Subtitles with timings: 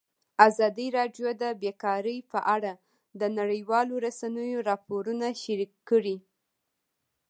[0.47, 2.73] ازادي راډیو د بیکاري په اړه
[3.19, 6.17] د نړیوالو رسنیو راپورونه شریک کړي.